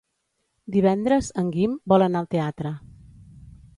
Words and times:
Divendres 0.75 1.29
en 1.41 1.51
Guim 1.57 1.75
vol 1.93 2.07
anar 2.07 2.25
al 2.25 2.31
teatre. 2.33 2.73